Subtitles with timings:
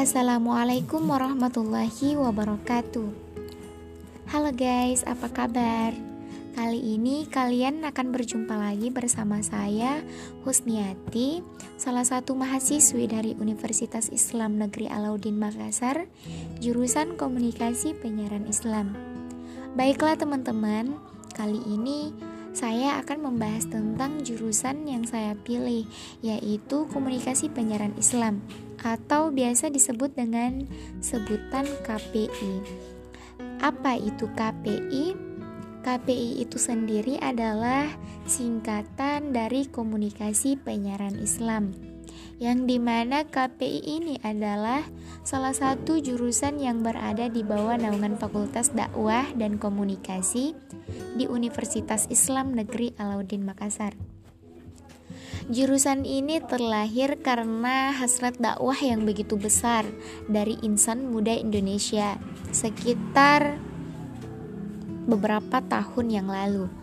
[0.00, 3.12] Assalamualaikum warahmatullahi wabarakatuh.
[4.32, 5.92] Halo guys, apa kabar?
[6.56, 10.00] Kali ini kalian akan berjumpa lagi bersama saya
[10.40, 11.44] Husniati,
[11.76, 16.08] salah satu mahasiswi dari Universitas Islam Negeri Alauddin Makassar,
[16.64, 18.96] jurusan Komunikasi Penyiaran Islam.
[19.76, 20.96] Baiklah teman-teman,
[21.36, 22.16] kali ini
[22.50, 25.86] saya akan membahas tentang jurusan yang saya pilih,
[26.24, 28.42] yaitu Komunikasi Penyiaran Islam
[28.80, 30.64] atau biasa disebut dengan
[31.04, 32.54] sebutan KPI.
[33.60, 35.28] Apa itu KPI?
[35.80, 37.88] KPI itu sendiri adalah
[38.28, 41.89] singkatan dari Komunikasi Penyiaran Islam
[42.40, 44.80] yang di mana KPI ini adalah
[45.20, 50.56] salah satu jurusan yang berada di bawah naungan Fakultas Dakwah dan Komunikasi
[51.20, 53.92] di Universitas Islam Negeri Alauddin Makassar.
[55.52, 59.84] Jurusan ini terlahir karena hasrat dakwah yang begitu besar
[60.30, 62.16] dari insan muda Indonesia
[62.54, 63.58] sekitar
[65.10, 66.79] beberapa tahun yang lalu.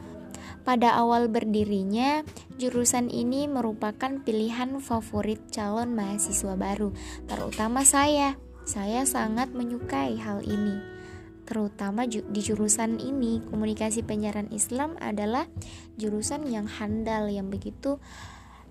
[0.67, 2.27] Pada awal berdirinya,
[2.59, 6.91] jurusan ini merupakan pilihan favorit calon mahasiswa baru,
[7.23, 8.35] terutama saya.
[8.67, 10.83] Saya sangat menyukai hal ini.
[11.47, 15.47] Terutama di jurusan ini, komunikasi penyiaran Islam adalah
[15.95, 18.03] jurusan yang handal yang begitu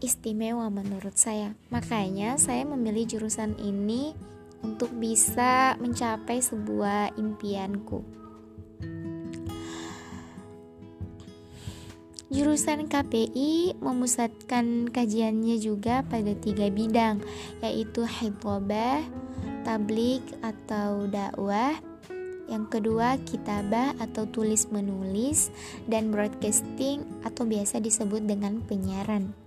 [0.04, 1.56] istimewa menurut saya.
[1.72, 4.12] Makanya saya memilih jurusan ini
[4.60, 8.25] untuk bisa mencapai sebuah impianku.
[12.26, 17.22] Jurusan KPI memusatkan kajiannya juga pada tiga bidang,
[17.62, 18.98] yaitu hitobah,
[19.62, 21.78] tablik atau dakwah,
[22.50, 25.54] yang kedua kitabah atau tulis menulis,
[25.86, 29.45] dan broadcasting atau biasa disebut dengan penyiaran.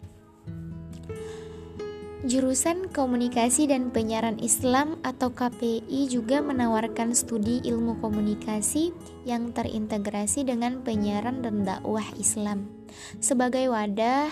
[2.20, 8.92] Jurusan Komunikasi dan Penyiaran Islam atau KPI juga menawarkan studi ilmu komunikasi
[9.24, 12.68] yang terintegrasi dengan penyiaran dan dakwah Islam.
[13.24, 14.28] Sebagai wadah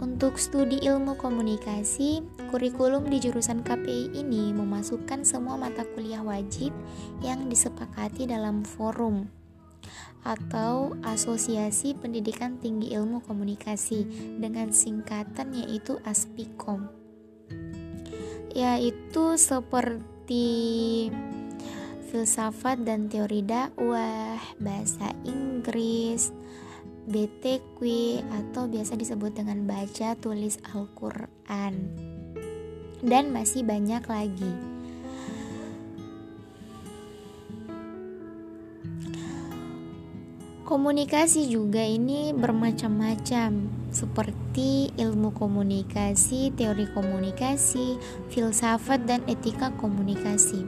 [0.00, 6.72] untuk studi ilmu komunikasi, kurikulum di jurusan KPI ini memasukkan semua mata kuliah wajib
[7.20, 9.28] yang disepakati dalam forum
[10.24, 14.00] atau Asosiasi Pendidikan Tinggi Ilmu Komunikasi
[14.40, 16.97] dengan singkatan yaitu ASPIKOM
[18.58, 20.50] yaitu seperti
[22.10, 26.34] filsafat dan teori dakwah, bahasa Inggris,
[27.06, 27.78] BTQ
[28.26, 31.74] atau biasa disebut dengan baca tulis Al-Qur'an.
[32.98, 34.52] Dan masih banyak lagi.
[40.66, 47.96] Komunikasi juga ini bermacam-macam, seperti ilmu komunikasi, teori komunikasi,
[48.28, 50.64] filsafat, dan etika komunikasi.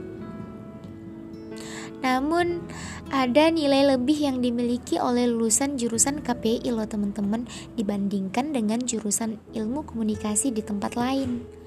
[2.01, 2.65] Namun,
[3.13, 7.45] ada nilai lebih yang dimiliki oleh lulusan jurusan KPI loh teman-teman
[7.77, 11.60] dibandingkan dengan jurusan ilmu komunikasi di tempat lain.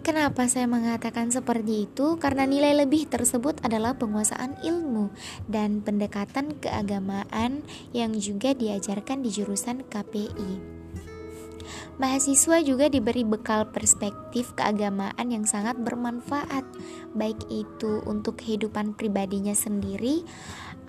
[0.00, 2.16] Kenapa saya mengatakan seperti itu?
[2.16, 5.12] Karena nilai lebih tersebut adalah penguasaan ilmu
[5.44, 7.60] dan pendekatan keagamaan
[7.92, 10.79] yang juga diajarkan di jurusan KPI.
[12.00, 16.64] Mahasiswa juga diberi bekal perspektif keagamaan yang sangat bermanfaat,
[17.12, 20.24] baik itu untuk kehidupan pribadinya sendiri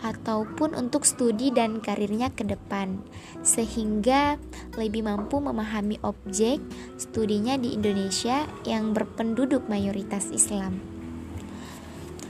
[0.02, 3.02] ataupun untuk studi dan karirnya ke depan,
[3.46, 4.42] sehingga
[4.74, 6.58] lebih mampu memahami objek
[6.98, 10.82] studinya di Indonesia yang berpenduduk mayoritas Islam.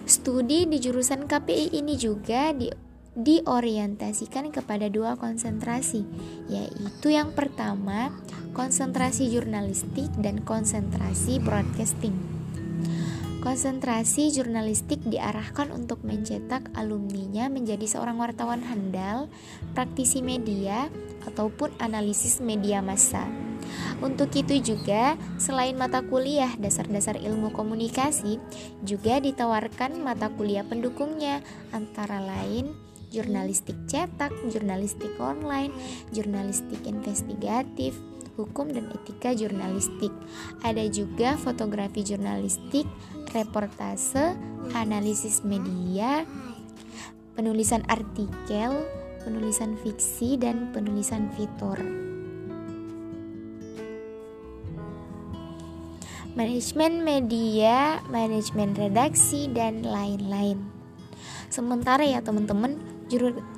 [0.03, 2.67] Studi di jurusan KPI ini juga di,
[3.15, 6.07] diorientasikan kepada dua konsentrasi,
[6.47, 8.15] yaitu yang pertama,
[8.55, 12.15] konsentrasi jurnalistik dan konsentrasi broadcasting.
[13.41, 19.33] Konsentrasi jurnalistik diarahkan untuk mencetak alumninya menjadi seorang wartawan handal,
[19.73, 20.93] praktisi media,
[21.25, 23.25] ataupun analisis media massa.
[23.97, 28.37] Untuk itu juga, selain mata kuliah dasar-dasar ilmu komunikasi,
[28.85, 31.41] juga ditawarkan mata kuliah pendukungnya,
[31.73, 35.69] antara lain jurnalistik cetak, jurnalistik online,
[36.15, 37.93] jurnalistik investigatif,
[38.39, 40.09] hukum dan etika jurnalistik.
[40.63, 42.87] Ada juga fotografi jurnalistik,
[43.35, 44.33] reportase,
[44.73, 46.23] analisis media,
[47.35, 48.87] penulisan artikel,
[49.21, 51.77] penulisan fiksi dan penulisan fitur.
[56.31, 60.63] Manajemen media, manajemen redaksi dan lain-lain.
[61.51, 62.79] Sementara ya teman-teman,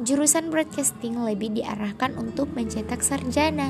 [0.02, 3.70] jurusan broadcasting lebih diarahkan untuk mencetak sarjana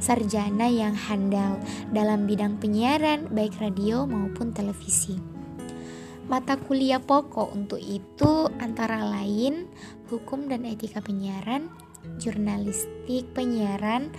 [0.00, 1.60] sarjana yang handal
[1.92, 5.20] dalam bidang penyiaran baik radio maupun televisi.
[6.26, 9.68] Mata kuliah pokok untuk itu antara lain
[10.08, 11.68] hukum dan etika penyiaran,
[12.16, 14.14] jurnalistik penyiaran,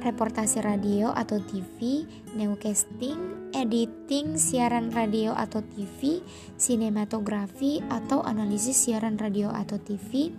[0.00, 6.24] reportasi radio atau TV, newscasting, editing siaran radio atau TV,
[6.56, 10.32] sinematografi atau analisis siaran radio atau TV,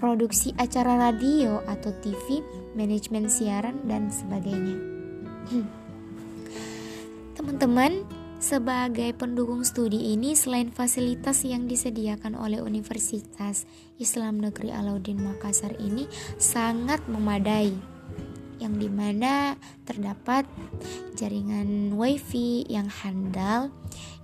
[0.00, 2.40] produksi acara radio atau TV,
[2.76, 4.76] manajemen siaran dan sebagainya.
[7.36, 8.04] Teman-teman,
[8.36, 13.64] sebagai pendukung studi ini selain fasilitas yang disediakan oleh Universitas
[13.96, 16.04] Islam Negeri Alauddin Makassar ini
[16.36, 17.95] sangat memadai
[18.58, 19.54] yang di mana
[19.84, 20.48] terdapat
[21.14, 23.70] jaringan wifi yang handal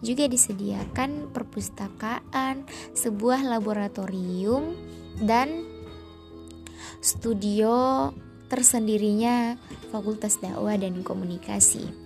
[0.03, 4.75] juga disediakan perpustakaan sebuah laboratorium
[5.23, 5.63] dan
[6.99, 8.11] studio
[8.53, 9.57] tersendirinya
[9.89, 12.02] Fakultas Dakwah dan Komunikasi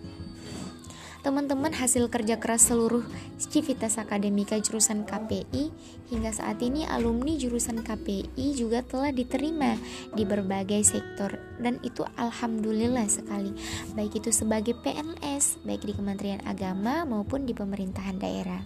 [1.26, 3.02] teman-teman hasil kerja keras seluruh
[3.34, 5.74] Civitas Akademika jurusan KPI
[6.06, 9.74] hingga saat ini alumni jurusan KPI juga telah diterima
[10.14, 11.34] di berbagai sektor.
[11.58, 13.50] Dan itu alhamdulillah sekali.
[13.98, 18.62] Baik itu sebagai PNS baik di Kementerian Agama maupun di pemerintahan daerah.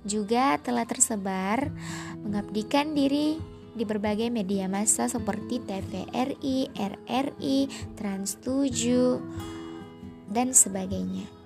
[0.00, 1.68] Juga telah tersebar
[2.24, 3.36] mengabdikan diri
[3.76, 7.58] di berbagai media massa seperti TVRI, RRI,
[8.00, 8.80] Trans7
[10.32, 11.37] dan sebagainya.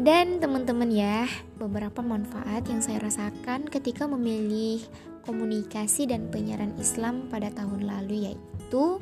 [0.00, 1.28] Dan teman-teman ya,
[1.60, 4.80] beberapa manfaat yang saya rasakan ketika memilih
[5.28, 8.96] komunikasi dan penyiaran Islam pada tahun lalu yaitu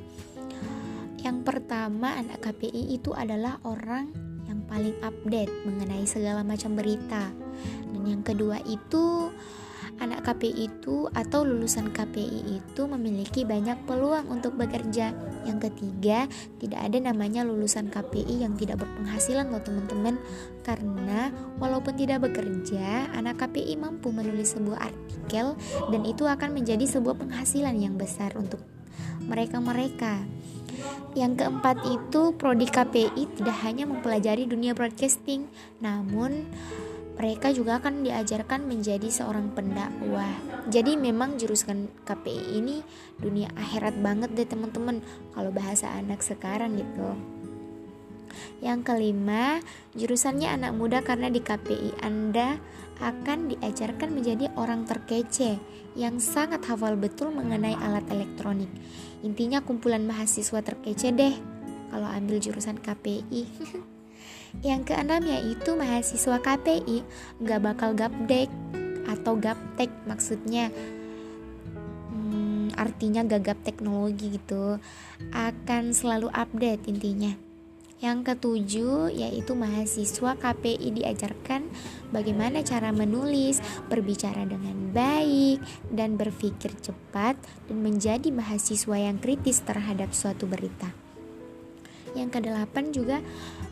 [1.23, 4.11] yang pertama anak KPI itu adalah orang
[4.51, 7.31] yang paling update mengenai segala macam berita.
[7.95, 9.31] Dan yang kedua itu
[10.29, 15.17] KPI itu atau lulusan KPI itu memiliki banyak peluang untuk bekerja.
[15.49, 16.29] Yang ketiga,
[16.61, 20.21] tidak ada namanya lulusan KPI yang tidak berpenghasilan loh teman-teman.
[20.61, 25.57] Karena walaupun tidak bekerja, anak KPI mampu menulis sebuah artikel
[25.89, 28.61] dan itu akan menjadi sebuah penghasilan yang besar untuk
[29.25, 30.29] mereka-mereka.
[31.17, 35.49] Yang keempat itu prodi KPI tidak hanya mempelajari dunia broadcasting,
[35.81, 36.47] namun
[37.19, 40.31] mereka juga akan diajarkan menjadi seorang pendakwah.
[40.71, 42.79] Jadi memang jurusan KPI ini
[43.19, 45.03] dunia akhirat banget deh teman-teman
[45.35, 47.19] kalau bahasa anak sekarang gitu.
[48.63, 49.59] Yang kelima,
[49.99, 52.63] jurusannya anak muda karena di KPI Anda
[53.03, 55.59] akan diajarkan menjadi orang terkece
[55.99, 58.71] yang sangat hafal betul mengenai alat elektronik.
[59.27, 61.35] Intinya kumpulan mahasiswa terkece deh
[61.91, 63.43] kalau ambil jurusan KPI.
[64.65, 67.05] Yang keenam yaitu mahasiswa KPI
[67.43, 68.49] nggak bakal gapdek
[69.09, 70.69] atau gaptek maksudnya
[72.13, 74.77] hmm, artinya gagap teknologi gitu
[75.33, 77.33] akan selalu update intinya.
[77.99, 81.67] Yang ketujuh yaitu mahasiswa KPI diajarkan
[82.15, 83.59] bagaimana cara menulis,
[83.91, 85.59] berbicara dengan baik,
[85.91, 87.35] dan berpikir cepat
[87.67, 91.08] dan menjadi mahasiswa yang kritis terhadap suatu berita.
[92.19, 93.19] Yang kedelapan juga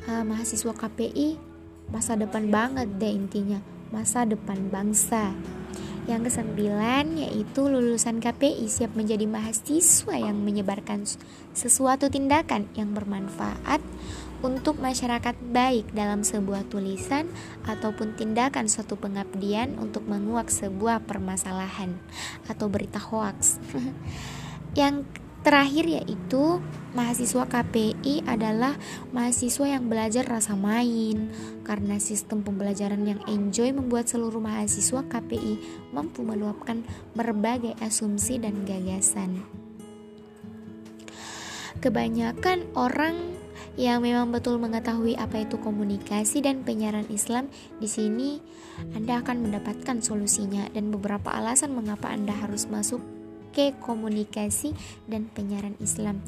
[0.07, 1.57] uh, mahasiswa KPI
[1.91, 3.63] masa depan banget deh intinya
[3.95, 5.31] masa depan bangsa
[6.07, 11.03] yang kesembilan yaitu lulusan KPI siap menjadi mahasiswa yang menyebarkan
[11.51, 13.83] sesuatu tindakan yang bermanfaat
[14.39, 17.27] untuk masyarakat baik dalam sebuah tulisan
[17.67, 21.99] ataupun tindakan suatu pengabdian untuk menguak sebuah permasalahan
[22.47, 23.59] atau berita hoaks.
[24.79, 25.03] yang
[25.47, 26.59] Terakhir yaitu
[26.91, 28.75] mahasiswa KPI adalah
[29.15, 31.31] mahasiswa yang belajar rasa main
[31.63, 36.83] karena sistem pembelajaran yang enjoy membuat seluruh mahasiswa KPI mampu meluapkan
[37.15, 39.47] berbagai asumsi dan gagasan.
[41.79, 43.15] Kebanyakan orang
[43.79, 48.43] yang memang betul mengetahui apa itu komunikasi dan penyiaran Islam di sini
[48.99, 53.16] Anda akan mendapatkan solusinya dan beberapa alasan mengapa Anda harus masuk
[53.57, 54.77] ke komunikasi
[55.09, 56.21] dan penyiaran Islam.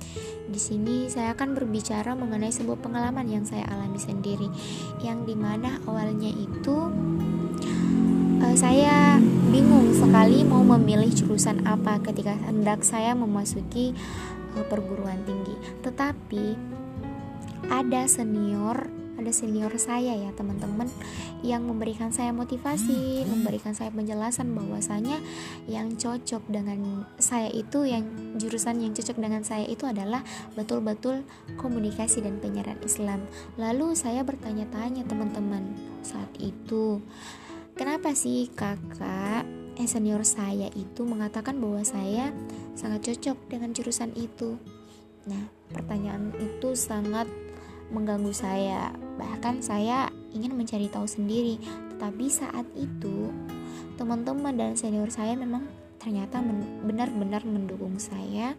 [0.49, 4.49] Di sini saya akan berbicara mengenai sebuah pengalaman yang saya alami sendiri,
[5.05, 6.89] yang di mana awalnya itu
[8.41, 9.21] uh, saya
[9.53, 13.93] bingung sekali mau memilih jurusan apa ketika hendak saya memasuki
[14.57, 15.53] uh, perguruan tinggi.
[15.85, 16.57] Tetapi
[17.69, 20.87] ada senior ada senior saya ya teman-teman
[21.43, 25.19] yang memberikan saya motivasi, memberikan saya penjelasan bahwasanya
[25.67, 28.07] yang cocok dengan saya itu yang
[28.39, 30.23] jurusan yang cocok dengan saya itu adalah
[30.55, 31.27] betul-betul
[31.59, 33.27] komunikasi dan penyiaran Islam.
[33.59, 35.75] Lalu saya bertanya-tanya teman-teman
[36.07, 37.03] saat itu,
[37.75, 39.45] kenapa sih kakak
[39.79, 42.35] eh senior saya itu mengatakan bahwa saya
[42.75, 44.59] sangat cocok dengan jurusan itu.
[45.31, 47.31] Nah, pertanyaan itu sangat
[47.93, 48.93] mengganggu saya.
[49.19, 51.59] Bahkan saya ingin mencari tahu sendiri,
[51.95, 53.33] tetapi saat itu
[53.99, 55.67] teman-teman dan senior saya memang
[55.99, 56.39] ternyata
[56.87, 58.55] benar-benar mendukung saya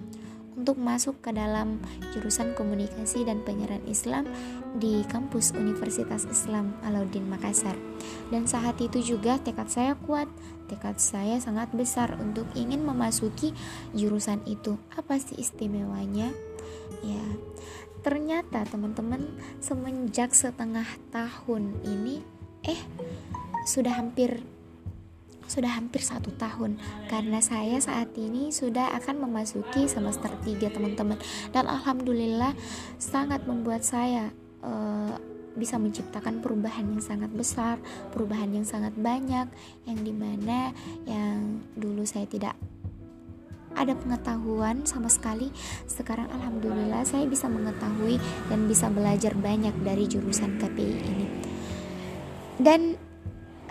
[0.60, 1.80] untuk masuk ke dalam
[2.12, 4.28] jurusan komunikasi dan penyiaran Islam
[4.76, 7.80] di kampus Universitas Islam Alauddin Makassar.
[8.28, 10.28] Dan saat itu juga tekad saya kuat,
[10.68, 13.56] tekad saya sangat besar untuk ingin memasuki
[13.96, 14.76] jurusan itu.
[15.00, 16.28] Apa sih istimewanya?
[17.00, 17.24] Ya,
[18.02, 19.28] ternyata teman-teman
[19.60, 22.24] semenjak setengah tahun ini
[22.68, 22.80] eh
[23.68, 24.42] sudah hampir
[25.50, 26.78] sudah hampir satu tahun.
[27.10, 31.18] Karena saya saat ini sudah akan memasuki semester 3 teman-teman.
[31.50, 32.54] Dan alhamdulillah
[33.02, 34.30] sangat membuat saya
[34.62, 35.18] uh,
[35.58, 37.82] bisa menciptakan perubahan yang sangat besar
[38.16, 39.50] perubahan yang sangat banyak
[39.84, 40.72] yang di mana
[41.04, 42.56] yang dulu saya tidak
[43.80, 45.48] ada pengetahuan sama sekali.
[45.88, 48.20] Sekarang alhamdulillah saya bisa mengetahui
[48.52, 51.28] dan bisa belajar banyak dari jurusan KPI ini.
[52.60, 53.00] Dan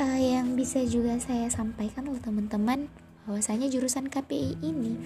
[0.01, 2.89] uh, yang bisa juga saya sampaikan oleh teman-teman
[3.29, 4.97] bahwasanya jurusan KPI ini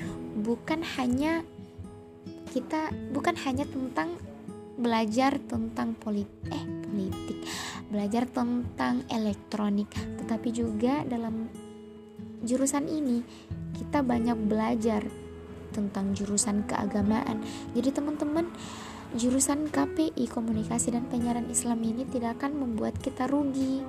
[0.47, 1.43] bukan hanya
[2.55, 4.15] kita bukan hanya tentang
[4.79, 7.39] belajar tentang politik eh politik
[7.91, 9.91] belajar tentang elektronik
[10.23, 11.51] tetapi juga dalam
[12.45, 13.25] jurusan ini.
[13.79, 15.03] Kita banyak belajar
[15.73, 17.41] tentang jurusan keagamaan.
[17.73, 18.47] Jadi teman-teman
[19.17, 23.81] jurusan KPI komunikasi dan penyiaran Islam ini tidak akan membuat kita rugi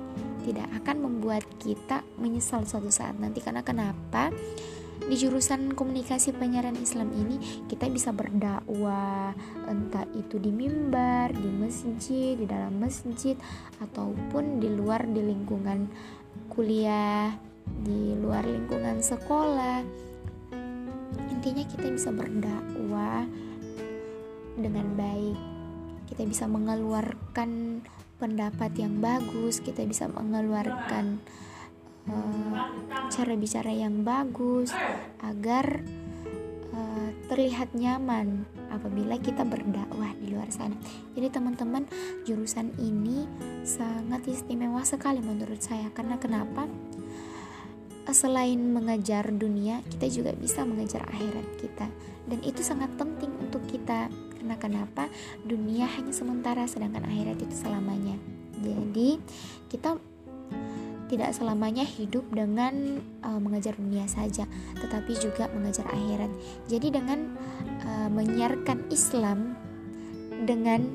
[0.44, 3.40] tidak akan membuat kita menyesal suatu saat nanti.
[3.40, 4.28] Karena kenapa?
[5.04, 9.34] Di jurusan komunikasi penyiaran Islam ini kita bisa berdakwah
[9.66, 13.34] entah itu di mimbar, di masjid, di dalam masjid
[13.82, 15.90] ataupun di luar di lingkungan
[16.48, 17.34] kuliah,
[17.64, 19.84] di luar lingkungan sekolah.
[21.30, 23.24] Intinya kita bisa berdakwah
[24.56, 25.38] dengan baik.
[26.08, 27.82] Kita bisa mengeluarkan
[28.16, 31.18] pendapat yang bagus, kita bisa mengeluarkan
[32.08, 32.54] uh,
[33.10, 34.70] cara bicara yang bagus
[35.20, 35.82] agar
[36.72, 40.76] uh, terlihat nyaman apabila kita berdakwah di luar sana.
[41.14, 41.86] Jadi teman-teman,
[42.24, 43.26] jurusan ini
[43.66, 46.66] sangat istimewa sekali menurut saya karena kenapa?
[48.12, 51.86] Selain mengejar dunia, kita juga bisa mengejar akhirat kita.
[52.28, 54.12] Dan itu sangat penting untuk kita.
[54.36, 55.08] Karena kenapa?
[55.42, 58.16] Dunia hanya sementara sedangkan akhirat itu selamanya.
[58.60, 59.18] Jadi
[59.72, 59.96] kita
[61.08, 64.48] tidak selamanya hidup dengan uh, mengejar dunia saja
[64.80, 66.32] tetapi juga mengejar akhirat.
[66.66, 67.36] Jadi dengan
[67.84, 69.54] uh, menyiarkan Islam
[70.44, 70.90] dengan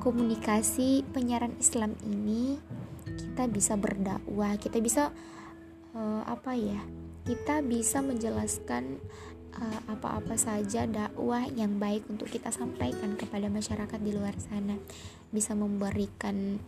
[0.00, 2.58] komunikasi penyiaran Islam ini
[3.06, 5.12] kita bisa berdakwah kita bisa
[5.96, 6.84] uh, apa ya
[7.24, 9.00] kita bisa menjelaskan
[9.56, 14.76] Eh, apa-apa uh, saja dakwah yang baik untuk kita sampaikan kepada masyarakat di luar sana.
[15.32, 16.60] Bisa memberikan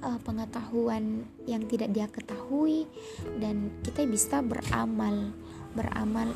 [0.00, 2.88] uh, pengetahuan yang tidak dia ketahui
[3.36, 5.36] dan kita bisa beramal.
[5.76, 6.32] Beramal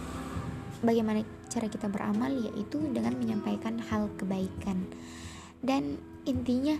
[0.84, 2.36] bagaimana cara kita beramal?
[2.36, 4.84] Yaitu dengan menyampaikan hal kebaikan.
[5.64, 5.96] Dan
[6.28, 6.76] intinya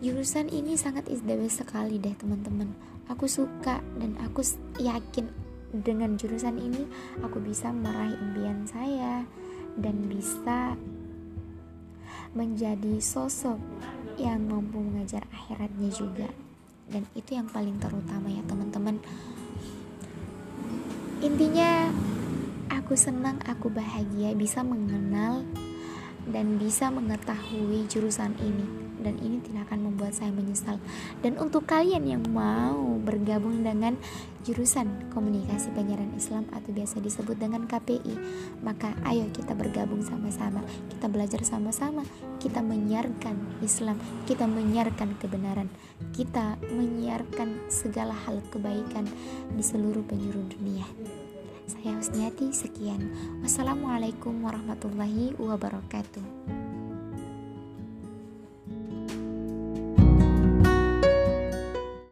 [0.00, 4.42] jurusan ini sangat istimewa sekali deh teman-teman aku suka dan aku
[4.78, 5.30] yakin
[5.70, 6.86] dengan jurusan ini
[7.20, 9.26] aku bisa meraih impian saya
[9.76, 10.74] dan bisa
[12.32, 13.60] menjadi sosok
[14.16, 16.28] yang mampu mengajar akhiratnya juga.
[16.86, 19.00] Dan itu yang paling terutama ya teman-teman.
[21.20, 21.90] Intinya
[22.70, 25.42] aku senang aku bahagia bisa mengenal
[26.28, 30.82] dan bisa mengetahui jurusan ini dan ini tidak akan membuat saya menyesal.
[31.22, 33.94] Dan untuk kalian yang mau bergabung dengan
[34.42, 38.14] jurusan komunikasi penyiaran Islam atau biasa disebut dengan KPI,
[38.66, 40.66] maka ayo kita bergabung sama-sama.
[40.90, 42.02] Kita belajar sama-sama,
[42.42, 45.70] kita menyiarkan Islam, kita menyiarkan kebenaran,
[46.10, 49.06] kita menyiarkan segala hal kebaikan
[49.54, 50.86] di seluruh penjuru dunia.
[51.66, 53.10] Saya Husniati, sekian.
[53.42, 56.65] Wassalamualaikum warahmatullahi wabarakatuh.